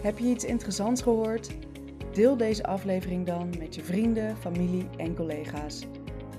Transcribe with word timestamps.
Heb 0.00 0.18
je 0.18 0.24
iets 0.24 0.44
interessants 0.44 1.02
gehoord? 1.02 1.56
Deel 2.12 2.36
deze 2.36 2.64
aflevering 2.64 3.26
dan 3.26 3.58
met 3.58 3.74
je 3.74 3.84
vrienden, 3.84 4.36
familie 4.36 4.88
en 4.96 5.14
collega's. 5.14 5.86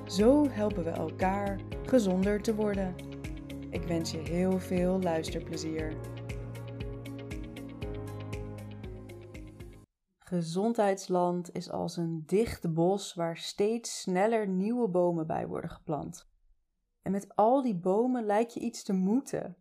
Zo 0.08 0.50
helpen 0.50 0.84
we 0.84 0.90
elkaar 0.90 1.60
gezonder 1.86 2.42
te 2.42 2.56
worden. 2.56 2.96
Ik 3.70 3.84
wens 3.84 4.12
je 4.12 4.18
heel 4.18 4.60
veel 4.60 5.02
luisterplezier. 5.02 5.94
Gezondheidsland 10.20 11.56
is 11.56 11.72
als 11.72 11.98
een 11.98 12.24
dicht 12.26 12.74
bos 12.74 13.14
waar 13.14 13.38
steeds 13.38 14.02
sneller 14.02 14.48
nieuwe 14.48 14.88
bomen 14.88 15.28
bij 15.28 15.48
worden 15.48 15.70
geplant. 15.70 16.30
En 17.02 17.12
met 17.12 17.36
al 17.36 17.62
die 17.62 17.76
bomen 17.76 18.26
lijkt 18.26 18.54
je 18.54 18.60
iets 18.60 18.84
te 18.84 18.94
moeten. 18.94 19.56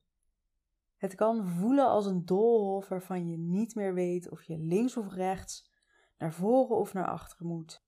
Het 1.01 1.15
kan 1.15 1.47
voelen 1.47 1.87
als 1.87 2.07
een 2.07 2.25
doolhof 2.25 2.89
waarvan 2.89 3.29
je 3.29 3.39
niet 3.39 3.75
meer 3.75 3.95
weet 3.95 4.30
of 4.30 4.43
je 4.43 4.59
links 4.59 4.97
of 4.97 5.13
rechts, 5.13 5.73
naar 6.19 6.33
voren 6.33 6.77
of 6.77 6.93
naar 6.93 7.07
achteren 7.07 7.47
moet. 7.47 7.85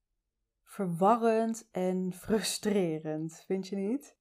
Verwarrend 0.62 1.68
en 1.70 2.12
frustrerend, 2.22 3.42
vind 3.46 3.68
je 3.68 3.76
niet? 3.76 4.18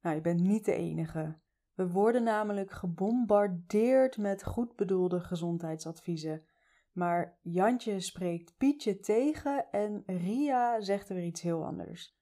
Nou, 0.00 0.14
je 0.14 0.20
bent 0.20 0.40
niet 0.40 0.64
de 0.64 0.74
enige. 0.74 1.40
We 1.74 1.90
worden 1.90 2.22
namelijk 2.22 2.70
gebombardeerd 2.70 4.16
met 4.16 4.44
goed 4.44 4.76
bedoelde 4.76 5.20
gezondheidsadviezen. 5.20 6.44
Maar 6.92 7.38
Jantje 7.42 8.00
spreekt 8.00 8.56
Pietje 8.56 8.98
tegen 8.98 9.70
en 9.70 10.02
Ria 10.06 10.80
zegt 10.80 11.08
er 11.08 11.14
weer 11.14 11.26
iets 11.26 11.42
heel 11.42 11.64
anders. 11.64 12.18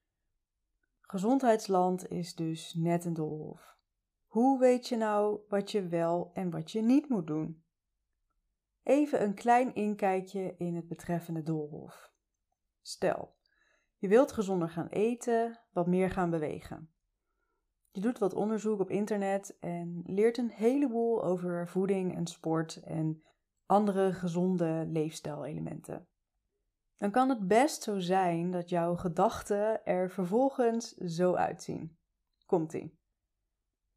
Gezondheidsland 1.01 2.07
is 2.07 2.35
dus 2.35 2.73
net 2.73 3.05
een 3.05 3.13
doolhof. 3.13 3.79
Hoe 4.31 4.59
weet 4.59 4.87
je 4.87 4.97
nou 4.97 5.39
wat 5.49 5.71
je 5.71 5.87
wel 5.87 6.31
en 6.33 6.49
wat 6.49 6.71
je 6.71 6.81
niet 6.81 7.09
moet 7.09 7.27
doen? 7.27 7.63
Even 8.83 9.23
een 9.23 9.33
klein 9.33 9.75
inkijkje 9.75 10.55
in 10.57 10.75
het 10.75 10.87
betreffende 10.87 11.43
doolhof. 11.43 12.11
Stel, 12.81 13.35
je 13.97 14.07
wilt 14.07 14.31
gezonder 14.31 14.69
gaan 14.69 14.87
eten, 14.87 15.59
wat 15.71 15.87
meer 15.87 16.09
gaan 16.09 16.29
bewegen. 16.29 16.93
Je 17.89 18.01
doet 18.01 18.19
wat 18.19 18.33
onderzoek 18.33 18.79
op 18.79 18.89
internet 18.89 19.57
en 19.59 20.03
leert 20.05 20.37
een 20.37 20.51
heleboel 20.51 21.23
over 21.23 21.67
voeding 21.67 22.15
en 22.15 22.27
sport 22.27 22.83
en 22.83 23.23
andere 23.65 24.13
gezonde 24.13 24.85
leefstijlelementen. 24.87 26.07
Dan 26.97 27.11
kan 27.11 27.29
het 27.29 27.47
best 27.47 27.83
zo 27.83 27.99
zijn 27.99 28.51
dat 28.51 28.69
jouw 28.69 28.95
gedachten 28.95 29.85
er 29.85 30.11
vervolgens 30.11 30.93
zo 30.93 31.33
uitzien. 31.33 31.97
Komt-ie 32.45 32.99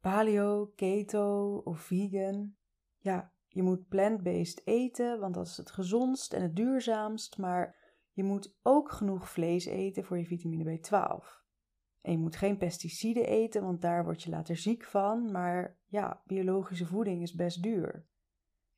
paleo, 0.05 0.71
keto 0.75 1.55
of 1.63 1.79
vegan. 1.79 2.55
Ja, 2.97 3.33
je 3.47 3.63
moet 3.63 3.87
plant-based 3.87 4.61
eten, 4.67 5.19
want 5.19 5.33
dat 5.33 5.47
is 5.47 5.57
het 5.57 5.71
gezondst 5.71 6.33
en 6.33 6.41
het 6.41 6.55
duurzaamst, 6.55 7.37
maar 7.37 7.75
je 8.11 8.23
moet 8.23 8.55
ook 8.61 8.91
genoeg 8.91 9.29
vlees 9.29 9.65
eten 9.65 10.03
voor 10.05 10.17
je 10.17 10.25
vitamine 10.25 10.79
B12. 10.79 11.43
En 12.01 12.11
je 12.11 12.17
moet 12.17 12.35
geen 12.35 12.57
pesticiden 12.57 13.25
eten, 13.25 13.63
want 13.63 13.81
daar 13.81 14.03
word 14.03 14.23
je 14.23 14.29
later 14.29 14.57
ziek 14.57 14.83
van, 14.83 15.31
maar 15.31 15.79
ja, 15.85 16.21
biologische 16.25 16.85
voeding 16.85 17.21
is 17.21 17.33
best 17.33 17.63
duur. 17.63 18.07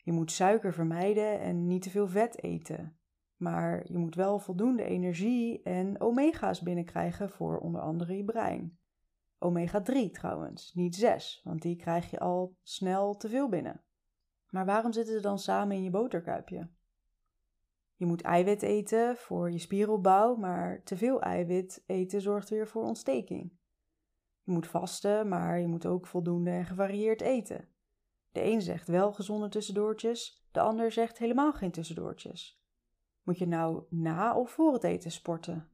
Je 0.03 0.11
moet 0.11 0.31
suiker 0.31 0.73
vermijden 0.73 1.39
en 1.39 1.67
niet 1.67 1.81
te 1.81 1.89
veel 1.89 2.07
vet 2.07 2.43
eten. 2.43 2.99
Maar 3.35 3.91
je 3.91 3.97
moet 3.97 4.15
wel 4.15 4.39
voldoende 4.39 4.83
energie 4.83 5.61
en 5.63 6.01
omega's 6.01 6.61
binnenkrijgen 6.61 7.29
voor 7.29 7.59
onder 7.59 7.81
andere 7.81 8.17
je 8.17 8.23
brein. 8.23 8.77
Omega 9.39 9.81
3 9.81 10.09
trouwens, 10.09 10.73
niet 10.73 10.95
6, 10.95 11.41
want 11.43 11.61
die 11.61 11.75
krijg 11.75 12.09
je 12.09 12.19
al 12.19 12.57
snel 12.63 13.17
te 13.17 13.29
veel 13.29 13.49
binnen. 13.49 13.83
Maar 14.49 14.65
waarom 14.65 14.93
zitten 14.93 15.13
ze 15.13 15.21
dan 15.21 15.39
samen 15.39 15.75
in 15.75 15.83
je 15.83 15.89
boterkuipje? 15.89 16.69
Je 17.95 18.05
moet 18.05 18.21
eiwit 18.21 18.61
eten 18.61 19.15
voor 19.17 19.51
je 19.51 19.57
spieropbouw, 19.57 20.35
maar 20.35 20.83
te 20.83 20.97
veel 20.97 21.21
eiwit 21.21 21.83
eten 21.85 22.21
zorgt 22.21 22.49
weer 22.49 22.67
voor 22.67 22.83
ontsteking. 22.83 23.57
Je 24.43 24.51
moet 24.51 24.67
vasten, 24.67 25.27
maar 25.27 25.59
je 25.59 25.67
moet 25.67 25.85
ook 25.85 26.07
voldoende 26.07 26.49
en 26.49 26.65
gevarieerd 26.65 27.21
eten. 27.21 27.69
De 28.31 28.43
een 28.43 28.61
zegt 28.61 28.87
wel 28.87 29.13
gezonde 29.13 29.49
tussendoortjes, 29.49 30.45
de 30.51 30.59
ander 30.59 30.91
zegt 30.91 31.17
helemaal 31.17 31.53
geen 31.53 31.71
tussendoortjes. 31.71 32.61
Moet 33.23 33.37
je 33.37 33.47
nou 33.47 33.83
na 33.89 34.35
of 34.35 34.51
voor 34.51 34.73
het 34.73 34.83
eten 34.83 35.11
sporten? 35.11 35.71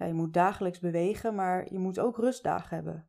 Ja, 0.00 0.06
je 0.06 0.14
moet 0.14 0.34
dagelijks 0.34 0.80
bewegen, 0.80 1.34
maar 1.34 1.72
je 1.72 1.78
moet 1.78 1.98
ook 1.98 2.16
rustdagen 2.16 2.74
hebben. 2.76 3.08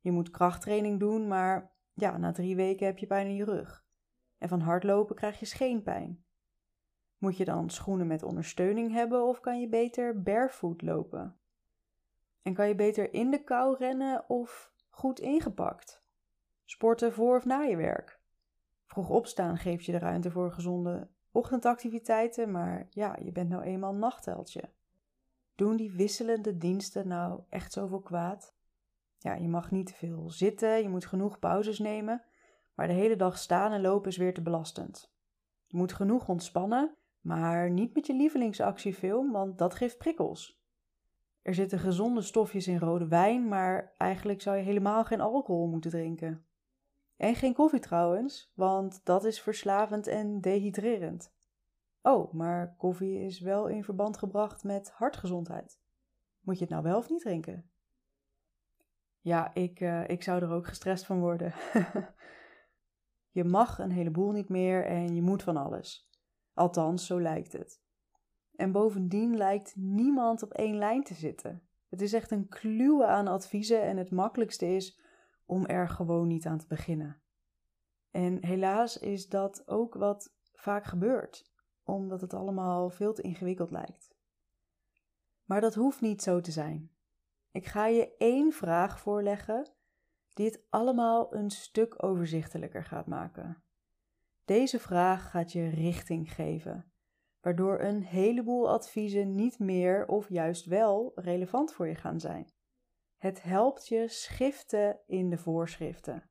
Je 0.00 0.10
moet 0.10 0.30
krachttraining 0.30 1.00
doen, 1.00 1.28
maar 1.28 1.72
ja, 1.92 2.16
na 2.16 2.32
drie 2.32 2.56
weken 2.56 2.86
heb 2.86 2.98
je 2.98 3.06
pijn 3.06 3.26
in 3.26 3.34
je 3.34 3.44
rug. 3.44 3.84
En 4.38 4.48
van 4.48 4.60
hardlopen 4.60 5.16
krijg 5.16 5.38
je 5.38 5.46
scheenpijn. 5.46 6.24
Moet 7.18 7.36
je 7.36 7.44
dan 7.44 7.70
schoenen 7.70 8.06
met 8.06 8.22
ondersteuning 8.22 8.92
hebben 8.92 9.24
of 9.26 9.40
kan 9.40 9.60
je 9.60 9.68
beter 9.68 10.22
barefoot 10.22 10.82
lopen? 10.82 11.38
En 12.42 12.54
kan 12.54 12.68
je 12.68 12.74
beter 12.74 13.14
in 13.14 13.30
de 13.30 13.44
kou 13.44 13.76
rennen 13.76 14.28
of 14.28 14.72
goed 14.88 15.20
ingepakt? 15.20 16.04
Sporten 16.64 17.12
voor 17.12 17.36
of 17.36 17.44
na 17.44 17.60
je 17.60 17.76
werk? 17.76 18.20
Vroeg 18.86 19.10
opstaan 19.10 19.56
geeft 19.56 19.84
je 19.84 19.92
de 19.92 19.98
ruimte 19.98 20.30
voor 20.30 20.52
gezonde 20.52 21.08
ochtendactiviteiten, 21.30 22.50
maar 22.50 22.86
ja, 22.90 23.16
je 23.22 23.32
bent 23.32 23.48
nou 23.48 23.62
eenmaal 23.62 23.94
nachtheldje. 23.94 24.70
Doen 25.60 25.76
die 25.76 25.92
wisselende 25.92 26.56
diensten 26.56 27.08
nou 27.08 27.40
echt 27.48 27.72
zoveel 27.72 28.00
kwaad? 28.00 28.54
Ja, 29.18 29.34
je 29.34 29.48
mag 29.48 29.70
niet 29.70 29.86
te 29.86 29.94
veel 29.94 30.30
zitten, 30.30 30.82
je 30.82 30.88
moet 30.88 31.06
genoeg 31.06 31.38
pauzes 31.38 31.78
nemen, 31.78 32.22
maar 32.74 32.86
de 32.86 32.92
hele 32.92 33.16
dag 33.16 33.38
staan 33.38 33.72
en 33.72 33.80
lopen 33.80 34.10
is 34.10 34.16
weer 34.16 34.34
te 34.34 34.42
belastend. 34.42 35.12
Je 35.66 35.76
moet 35.76 35.92
genoeg 35.92 36.28
ontspannen, 36.28 36.96
maar 37.20 37.70
niet 37.70 37.94
met 37.94 38.06
je 38.06 38.14
lievelingsactiefilm, 38.14 39.32
want 39.32 39.58
dat 39.58 39.74
geeft 39.74 39.98
prikkels. 39.98 40.62
Er 41.42 41.54
zitten 41.54 41.78
gezonde 41.78 42.22
stofjes 42.22 42.66
in 42.66 42.78
rode 42.78 43.08
wijn, 43.08 43.48
maar 43.48 43.94
eigenlijk 43.96 44.40
zou 44.40 44.56
je 44.56 44.62
helemaal 44.62 45.04
geen 45.04 45.20
alcohol 45.20 45.66
moeten 45.66 45.90
drinken. 45.90 46.46
En 47.16 47.34
geen 47.34 47.54
koffie 47.54 47.80
trouwens, 47.80 48.52
want 48.54 49.00
dat 49.04 49.24
is 49.24 49.40
verslavend 49.40 50.06
en 50.06 50.40
dehydrerend. 50.40 51.38
Oh, 52.02 52.32
maar 52.32 52.74
koffie 52.76 53.20
is 53.20 53.40
wel 53.40 53.66
in 53.66 53.84
verband 53.84 54.16
gebracht 54.16 54.64
met 54.64 54.90
hartgezondheid. 54.90 55.80
Moet 56.40 56.58
je 56.58 56.64
het 56.64 56.72
nou 56.72 56.82
wel 56.82 56.98
of 56.98 57.08
niet 57.08 57.20
drinken? 57.20 57.70
Ja, 59.20 59.54
ik, 59.54 59.80
uh, 59.80 60.08
ik 60.08 60.22
zou 60.22 60.42
er 60.42 60.50
ook 60.50 60.66
gestrest 60.66 61.06
van 61.06 61.20
worden. 61.20 61.54
je 63.38 63.44
mag 63.44 63.78
een 63.78 63.90
heleboel 63.90 64.30
niet 64.30 64.48
meer 64.48 64.86
en 64.86 65.14
je 65.14 65.22
moet 65.22 65.42
van 65.42 65.56
alles. 65.56 66.10
Althans, 66.54 67.06
zo 67.06 67.20
lijkt 67.20 67.52
het. 67.52 67.82
En 68.56 68.72
bovendien 68.72 69.36
lijkt 69.36 69.76
niemand 69.76 70.42
op 70.42 70.52
één 70.52 70.76
lijn 70.76 71.02
te 71.02 71.14
zitten. 71.14 71.62
Het 71.88 72.00
is 72.00 72.12
echt 72.12 72.30
een 72.30 72.48
kluwe 72.48 73.06
aan 73.06 73.26
adviezen 73.26 73.82
en 73.82 73.96
het 73.96 74.10
makkelijkste 74.10 74.66
is 74.66 75.00
om 75.46 75.66
er 75.66 75.88
gewoon 75.88 76.28
niet 76.28 76.46
aan 76.46 76.58
te 76.58 76.66
beginnen. 76.66 77.22
En 78.10 78.44
helaas 78.44 78.98
is 78.98 79.28
dat 79.28 79.68
ook 79.68 79.94
wat 79.94 80.34
vaak 80.52 80.84
gebeurt 80.84 81.50
omdat 81.92 82.20
het 82.20 82.34
allemaal 82.34 82.90
veel 82.90 83.12
te 83.12 83.22
ingewikkeld 83.22 83.70
lijkt. 83.70 84.14
Maar 85.44 85.60
dat 85.60 85.74
hoeft 85.74 86.00
niet 86.00 86.22
zo 86.22 86.40
te 86.40 86.50
zijn. 86.50 86.90
Ik 87.50 87.66
ga 87.66 87.86
je 87.86 88.16
één 88.16 88.52
vraag 88.52 89.00
voorleggen 89.00 89.72
die 90.32 90.46
het 90.46 90.66
allemaal 90.68 91.34
een 91.34 91.50
stuk 91.50 92.02
overzichtelijker 92.02 92.84
gaat 92.84 93.06
maken. 93.06 93.62
Deze 94.44 94.78
vraag 94.78 95.30
gaat 95.30 95.52
je 95.52 95.68
richting 95.68 96.32
geven, 96.32 96.92
waardoor 97.40 97.80
een 97.80 98.02
heleboel 98.02 98.70
adviezen 98.70 99.34
niet 99.34 99.58
meer 99.58 100.06
of 100.06 100.28
juist 100.28 100.64
wel 100.64 101.12
relevant 101.14 101.72
voor 101.72 101.88
je 101.88 101.94
gaan 101.94 102.20
zijn. 102.20 102.52
Het 103.18 103.42
helpt 103.42 103.88
je 103.88 104.08
schiften 104.08 105.00
in 105.06 105.30
de 105.30 105.38
voorschriften. 105.38 106.30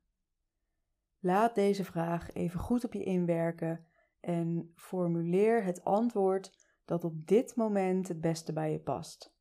Laat 1.18 1.54
deze 1.54 1.84
vraag 1.84 2.32
even 2.32 2.60
goed 2.60 2.84
op 2.84 2.92
je 2.92 3.04
inwerken 3.04 3.86
en 4.20 4.72
formuleer 4.74 5.64
het 5.64 5.84
antwoord 5.84 6.52
dat 6.84 7.04
op 7.04 7.26
dit 7.26 7.56
moment 7.56 8.08
het 8.08 8.20
beste 8.20 8.52
bij 8.52 8.72
je 8.72 8.80
past. 8.80 9.34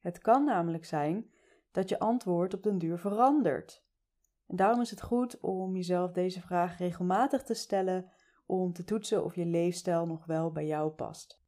Het 0.00 0.18
kan 0.18 0.44
namelijk 0.44 0.84
zijn 0.84 1.30
dat 1.70 1.88
je 1.88 1.98
antwoord 1.98 2.54
op 2.54 2.62
den 2.62 2.78
duur 2.78 2.98
verandert. 2.98 3.84
En 4.46 4.56
daarom 4.56 4.80
is 4.80 4.90
het 4.90 5.02
goed 5.02 5.40
om 5.40 5.74
jezelf 5.76 6.12
deze 6.12 6.40
vraag 6.40 6.78
regelmatig 6.78 7.42
te 7.42 7.54
stellen 7.54 8.12
om 8.46 8.72
te 8.72 8.84
toetsen 8.84 9.24
of 9.24 9.34
je 9.34 9.46
leefstijl 9.46 10.06
nog 10.06 10.26
wel 10.26 10.52
bij 10.52 10.66
jou 10.66 10.90
past. 10.90 11.40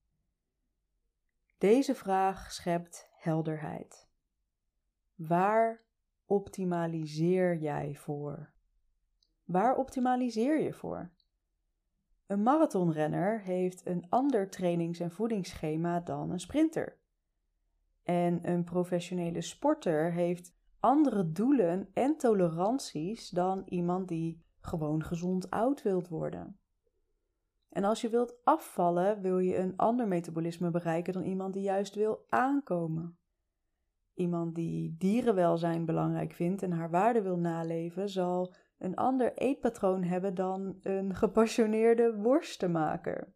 Deze 1.58 1.94
vraag 1.94 2.52
schept 2.52 3.10
helderheid. 3.14 4.08
Waar 5.14 5.84
optimaliseer 6.26 7.56
jij 7.56 7.94
voor? 7.94 8.52
Waar 9.44 9.76
optimaliseer 9.76 10.60
je 10.60 10.72
voor? 10.72 11.10
Een 12.28 12.42
marathonrenner 12.42 13.40
heeft 13.40 13.86
een 13.86 14.06
ander 14.08 14.50
trainings- 14.50 15.00
en 15.00 15.10
voedingsschema 15.10 16.00
dan 16.00 16.30
een 16.30 16.40
sprinter. 16.40 16.98
En 18.02 18.50
een 18.50 18.64
professionele 18.64 19.40
sporter 19.40 20.12
heeft 20.12 20.56
andere 20.80 21.32
doelen 21.32 21.88
en 21.92 22.16
toleranties 22.16 23.28
dan 23.28 23.62
iemand 23.66 24.08
die 24.08 24.44
gewoon 24.60 25.04
gezond 25.04 25.50
oud 25.50 25.82
wilt 25.82 26.08
worden. 26.08 26.58
En 27.68 27.84
als 27.84 28.00
je 28.00 28.08
wilt 28.08 28.44
afvallen, 28.44 29.20
wil 29.20 29.38
je 29.38 29.56
een 29.56 29.76
ander 29.76 30.08
metabolisme 30.08 30.70
bereiken 30.70 31.12
dan 31.12 31.24
iemand 31.24 31.52
die 31.54 31.62
juist 31.62 31.94
wil 31.94 32.24
aankomen. 32.28 33.18
Iemand 34.14 34.54
die 34.54 34.96
dierenwelzijn 34.98 35.84
belangrijk 35.84 36.32
vindt 36.32 36.62
en 36.62 36.72
haar 36.72 36.90
waarde 36.90 37.22
wil 37.22 37.38
naleven, 37.38 38.08
zal 38.08 38.54
een 38.78 38.96
ander 38.96 39.34
eetpatroon 39.34 40.02
hebben 40.02 40.34
dan 40.34 40.78
een 40.82 41.14
gepassioneerde 41.14 42.16
worstenmaker. 42.16 43.32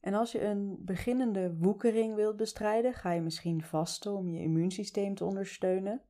En 0.00 0.14
als 0.14 0.32
je 0.32 0.44
een 0.44 0.76
beginnende 0.84 1.56
woekering 1.56 2.14
wilt 2.14 2.36
bestrijden, 2.36 2.94
ga 2.94 3.12
je 3.12 3.20
misschien 3.20 3.62
vasten 3.62 4.12
om 4.12 4.28
je 4.28 4.40
immuunsysteem 4.40 5.14
te 5.14 5.24
ondersteunen. 5.24 6.02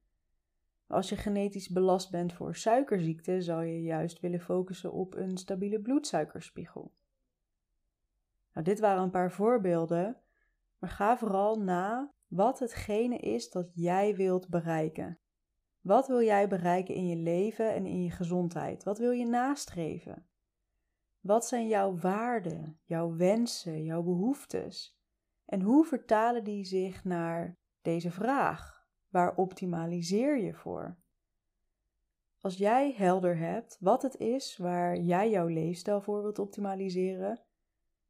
Als 0.86 1.08
je 1.08 1.16
genetisch 1.16 1.68
belast 1.68 2.10
bent 2.10 2.32
voor 2.32 2.54
suikerziekte, 2.54 3.40
zal 3.40 3.60
je 3.60 3.82
juist 3.82 4.20
willen 4.20 4.40
focussen 4.40 4.92
op 4.92 5.14
een 5.14 5.36
stabiele 5.36 5.80
bloedsuikerspiegel. 5.80 6.92
Nou, 8.52 8.66
dit 8.66 8.80
waren 8.80 9.02
een 9.02 9.10
paar 9.10 9.32
voorbeelden, 9.32 10.16
maar 10.78 10.90
ga 10.90 11.18
vooral 11.18 11.60
na 11.60 12.12
wat 12.26 12.58
hetgene 12.58 13.18
is 13.18 13.50
dat 13.50 13.70
jij 13.74 14.16
wilt 14.16 14.48
bereiken. 14.48 15.18
Wat 15.86 16.06
wil 16.06 16.22
jij 16.22 16.48
bereiken 16.48 16.94
in 16.94 17.06
je 17.06 17.16
leven 17.16 17.74
en 17.74 17.86
in 17.86 18.02
je 18.02 18.10
gezondheid? 18.10 18.84
Wat 18.84 18.98
wil 18.98 19.10
je 19.10 19.26
nastreven? 19.26 20.26
Wat 21.20 21.46
zijn 21.46 21.68
jouw 21.68 21.96
waarden, 21.96 22.80
jouw 22.84 23.16
wensen, 23.16 23.84
jouw 23.84 24.02
behoeftes? 24.02 24.98
En 25.44 25.60
hoe 25.60 25.84
vertalen 25.84 26.44
die 26.44 26.64
zich 26.64 27.04
naar 27.04 27.58
deze 27.82 28.10
vraag? 28.10 28.86
Waar 29.08 29.36
optimaliseer 29.36 30.38
je 30.38 30.54
voor? 30.54 30.96
Als 32.40 32.56
jij 32.56 32.92
helder 32.92 33.38
hebt 33.38 33.76
wat 33.80 34.02
het 34.02 34.16
is 34.16 34.56
waar 34.56 34.96
jij 34.96 35.30
jouw 35.30 35.46
leefstijl 35.46 36.00
voor 36.00 36.22
wilt 36.22 36.38
optimaliseren, 36.38 37.42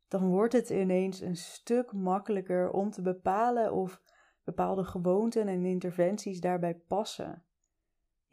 dan 0.09 0.29
wordt 0.29 0.53
het 0.53 0.71
ineens 0.71 1.21
een 1.21 1.37
stuk 1.37 1.93
makkelijker 1.93 2.71
om 2.71 2.91
te 2.91 3.03
bepalen 3.03 3.73
of 3.73 4.03
bepaalde 4.45 4.85
gewoonten 4.85 5.49
en 5.49 5.65
interventies 5.65 6.41
daarbij 6.41 6.75
passen. 6.75 7.46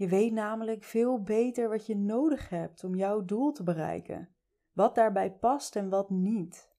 Je 0.04 0.10
weet 0.10 0.34
namelijk 0.34 0.84
veel 0.84 1.22
beter 1.22 1.70
wat 1.70 1.86
je 1.86 1.96
nodig 1.96 2.50
hebt 2.50 2.84
om 2.84 2.96
jouw 2.96 3.26
doel 3.26 3.52
te 3.52 3.64
bereiken, 3.64 4.30
wat 4.74 4.96
daarbij 4.96 5.32
past 5.32 5.76
en 5.76 5.90
wat 5.90 6.10
niet. 6.10 6.72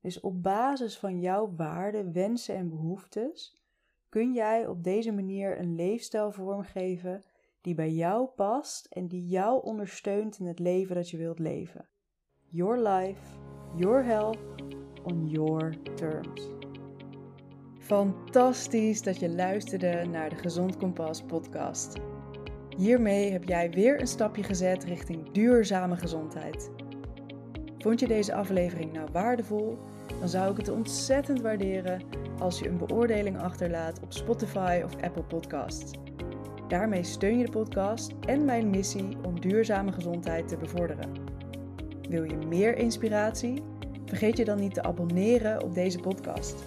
Dus 0.00 0.20
op 0.20 0.42
basis 0.42 0.98
van 0.98 1.20
jouw 1.20 1.54
waarden, 1.56 2.12
wensen 2.12 2.54
en 2.54 2.68
behoeftes 2.68 3.62
kun 4.08 4.32
jij 4.32 4.66
op 4.66 4.84
deze 4.84 5.12
manier 5.12 5.60
een 5.60 5.74
leefstijl 5.74 6.32
vormgeven 6.32 7.22
die 7.60 7.74
bij 7.74 7.90
jou 7.90 8.26
past 8.26 8.86
en 8.86 9.08
die 9.08 9.26
jou 9.26 9.62
ondersteunt 9.62 10.38
in 10.38 10.46
het 10.46 10.58
leven 10.58 10.94
dat 10.94 11.10
je 11.10 11.16
wilt 11.16 11.38
leven. 11.38 11.88
Your 12.44 12.78
life, 12.78 13.38
your 13.76 14.04
health 14.04 14.38
on 15.02 15.26
your 15.28 15.76
terms. 15.94 16.50
Fantastisch 17.78 19.02
dat 19.02 19.18
je 19.18 19.28
luisterde 19.28 20.04
naar 20.04 20.30
de 20.30 20.36
Gezond 20.36 20.76
Kompas 20.76 21.22
podcast. 21.22 22.13
Hiermee 22.76 23.32
heb 23.32 23.44
jij 23.44 23.70
weer 23.70 24.00
een 24.00 24.06
stapje 24.06 24.42
gezet 24.42 24.84
richting 24.84 25.32
duurzame 25.32 25.96
gezondheid. 25.96 26.70
Vond 27.78 28.00
je 28.00 28.06
deze 28.06 28.34
aflevering 28.34 28.92
nou 28.92 29.08
waardevol? 29.12 29.78
Dan 30.18 30.28
zou 30.28 30.50
ik 30.50 30.56
het 30.56 30.68
ontzettend 30.68 31.40
waarderen 31.40 32.02
als 32.38 32.58
je 32.58 32.68
een 32.68 32.78
beoordeling 32.78 33.38
achterlaat 33.38 34.00
op 34.02 34.12
Spotify 34.12 34.80
of 34.84 35.02
Apple 35.02 35.22
Podcasts. 35.22 35.92
Daarmee 36.68 37.02
steun 37.02 37.38
je 37.38 37.44
de 37.44 37.50
podcast 37.50 38.12
en 38.26 38.44
mijn 38.44 38.70
missie 38.70 39.16
om 39.22 39.40
duurzame 39.40 39.92
gezondheid 39.92 40.48
te 40.48 40.56
bevorderen. 40.56 41.12
Wil 42.08 42.22
je 42.22 42.36
meer 42.36 42.76
inspiratie? 42.76 43.62
Vergeet 44.06 44.36
je 44.36 44.44
dan 44.44 44.60
niet 44.60 44.74
te 44.74 44.82
abonneren 44.82 45.62
op 45.62 45.74
deze 45.74 45.98
podcast. 45.98 46.64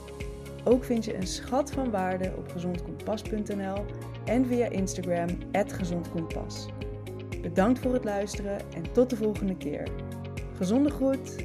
Ook 0.68 0.84
vind 0.84 1.06
je 1.06 1.16
een 1.16 1.28
schat 1.28 1.72
van 1.72 1.92
waarde 1.92 2.34
op 2.38 2.52
gezondkompas.nl 2.52 3.86
en 4.26 4.46
via 4.46 4.70
Instagram 4.70 5.28
@gezondkompas. 5.68 6.66
Bedankt 7.42 7.80
voor 7.80 7.94
het 7.94 8.04
luisteren 8.04 8.60
en 8.74 8.92
tot 8.92 9.10
de 9.10 9.16
volgende 9.16 9.58
keer. 9.58 9.88
Gezonde 10.56 10.90
groet. 10.90 11.36